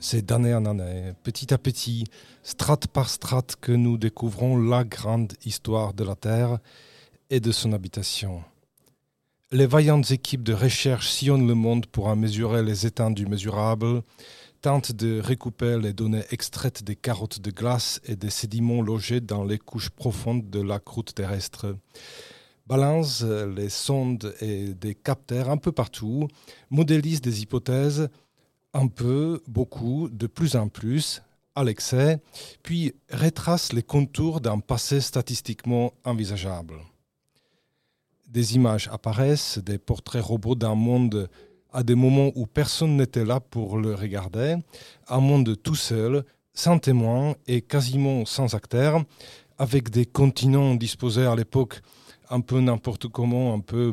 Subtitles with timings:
[0.00, 2.04] C'est d'année en année, petit à petit,
[2.44, 6.58] strate par strate, que nous découvrons la grande histoire de la Terre
[7.30, 8.44] et de son habitation.
[9.50, 14.02] Les vaillantes équipes de recherche sillonnent le monde pour en mesurer les étendues mesurables,
[14.60, 19.42] tentent de recouper les données extraites des carottes de glace et des sédiments logés dans
[19.42, 21.74] les couches profondes de la croûte terrestre,
[22.68, 26.28] balancent les sondes et des capteurs un peu partout,
[26.70, 28.08] modélisent des hypothèses,
[28.78, 31.20] un peu, beaucoup, de plus en plus,
[31.56, 32.20] à l'excès,
[32.62, 36.74] puis retrace les contours d'un passé statistiquement envisageable.
[38.28, 41.28] Des images apparaissent, des portraits robots d'un monde
[41.72, 44.56] à des moments où personne n'était là pour le regarder,
[45.08, 49.02] un monde tout seul, sans témoins et quasiment sans acteurs,
[49.58, 51.80] avec des continents disposés à l'époque
[52.30, 53.92] un peu n'importe comment, un peu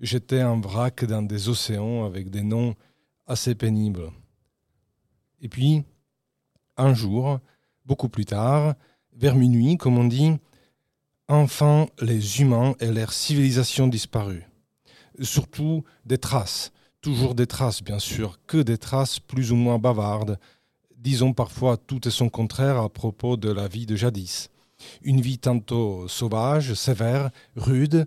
[0.00, 2.74] jetés en vrac dans des océans avec des noms
[3.26, 4.10] assez pénible.
[5.40, 5.84] Et puis,
[6.76, 7.40] un jour,
[7.84, 8.74] beaucoup plus tard,
[9.14, 10.32] vers minuit, comme on dit,
[11.28, 14.46] enfin les humains et leur civilisation disparues.
[15.20, 20.38] Surtout des traces, toujours des traces bien sûr, que des traces plus ou moins bavardes,
[20.96, 24.50] disons parfois tout et son contraire à propos de la vie de jadis.
[25.02, 28.06] Une vie tantôt sauvage, sévère, rude,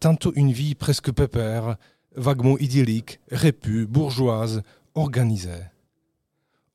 [0.00, 1.76] tantôt une vie presque pépère,
[2.16, 4.62] vaguement idyllique, répue, bourgeoise,
[4.94, 5.64] organisée.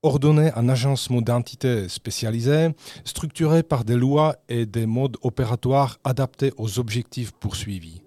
[0.04, 2.70] Ordonnée en agencement d'entités spécialisées,
[3.04, 8.02] structurée par des lois et des modes opératoires adaptés aux objectifs poursuivis.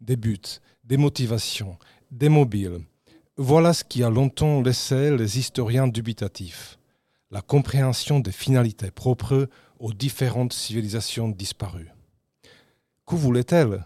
[0.00, 1.78] Des buts, des motivations,
[2.10, 2.80] des mobiles.
[3.36, 6.78] Voilà ce qui a longtemps laissé les historiens dubitatifs.
[7.30, 11.92] La compréhension des finalités propres aux différentes civilisations disparues.
[13.06, 13.84] Que voulait-elle?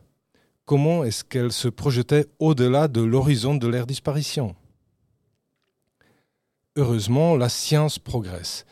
[0.72, 4.56] Comment est-ce qu'elle se projetait au-delà de l'horizon de leur disparition?
[6.76, 8.64] Heureusement, la science progresse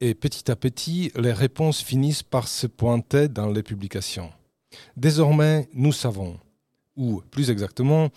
[0.00, 4.32] et petit à petit, les réponses finissent par se pointer dans les publications.
[4.96, 6.40] Désormais, nous savons,
[6.96, 8.08] ou plus exactement,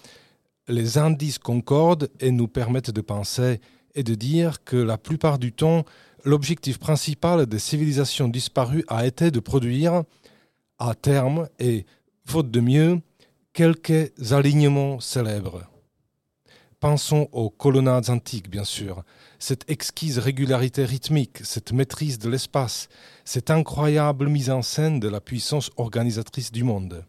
[0.68, 3.62] les indices concordent et nous permettent de penser
[3.94, 5.86] et de dire que la plupart du temps,
[6.26, 10.06] l'objectif principal des civilisations disparues a été de produire,
[10.80, 11.86] à terme et,
[12.26, 13.00] faute de mieux,
[13.58, 15.64] quelques alignements célèbres.
[16.80, 19.04] Pensons aux colonnades antiques, bien sûr,
[19.40, 22.88] cette exquise régularité rythmique, cette maîtrise de l'espace,
[23.26, 27.04] cette incroyable mise en scène de la puissance organisatrice du monde.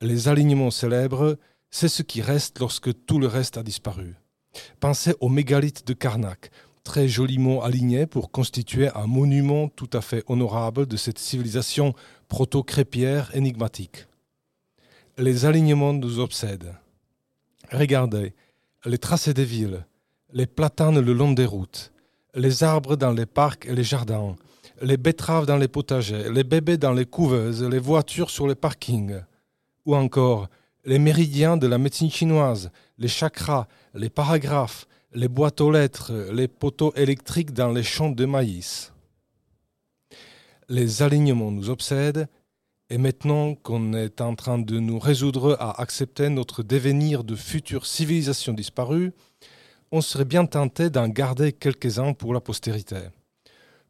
[0.00, 1.38] Les alignements célèbres,
[1.70, 4.16] c'est ce qui reste lorsque tout le reste a disparu.
[4.80, 6.50] Pensez aux mégalithes de Karnak,
[6.82, 11.94] très joliment alignés pour constituer un monument tout à fait honorable de cette civilisation
[12.26, 14.08] proto-crépière énigmatique
[15.18, 16.74] les alignements nous obsèdent.
[17.70, 18.34] Regardez,
[18.84, 19.86] les tracés des villes,
[20.32, 21.92] les platanes le long des routes,
[22.34, 24.36] les arbres dans les parcs et les jardins,
[24.82, 29.20] les betteraves dans les potagers, les bébés dans les couveuses, les voitures sur les parkings,
[29.86, 30.48] ou encore
[30.84, 36.48] les méridiens de la médecine chinoise, les chakras, les paragraphes, les boîtes aux lettres, les
[36.48, 38.92] poteaux électriques dans les champs de maïs.
[40.68, 42.28] Les alignements nous obsèdent
[42.94, 47.86] et maintenant qu'on est en train de nous résoudre à accepter notre devenir de futures
[47.86, 49.12] civilisations disparues,
[49.90, 52.98] on serait bien tenté d'en garder quelques-uns pour la postérité,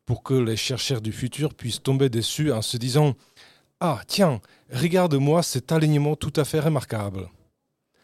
[0.07, 3.13] pour que les chercheurs du futur puissent tomber dessus en se disant
[3.79, 4.41] Ah, tiens,
[4.73, 7.29] regarde-moi cet alignement tout à fait remarquable.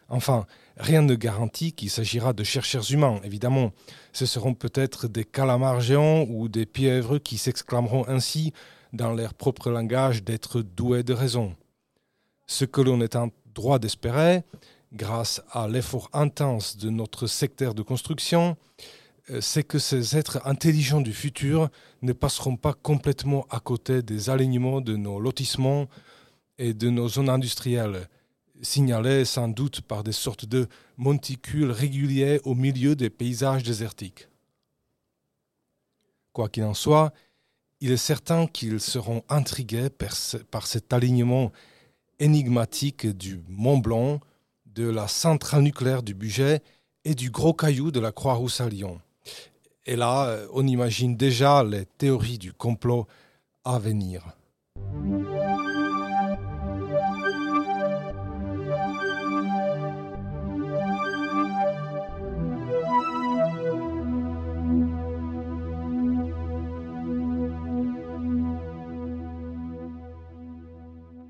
[0.07, 0.45] Enfin,
[0.77, 3.71] rien ne garantit qu'il s'agira de chercheurs humains, évidemment.
[4.13, 8.53] Ce seront peut-être des calamars géants ou des pièvres qui s'exclameront ainsi
[8.93, 11.55] dans leur propre langage d'être doués de raison.
[12.47, 14.43] Ce que l'on est en droit d'espérer,
[14.93, 18.57] grâce à l'effort intense de notre secteur de construction,
[19.29, 21.69] euh, c'est que ces êtres intelligents du futur
[22.01, 25.87] ne passeront pas complètement à côté des alignements de nos lotissements
[26.57, 28.07] et de nos zones industrielles,
[28.61, 30.67] signalées sans doute par des sortes de
[30.97, 34.27] monticules réguliers au milieu des paysages désertiques.
[36.33, 37.13] Quoi qu'il en soit,
[37.81, 41.51] il est certain qu'ils seront intrigués par, cet alignement
[42.19, 44.19] énigmatique du Mont Blanc,
[44.67, 46.61] de la centrale nucléaire du budget
[47.03, 49.01] et du gros caillou de la Croix-Rousse à Lyon.
[49.85, 53.07] Et là, on imagine déjà les théories du complot
[53.65, 54.23] à venir.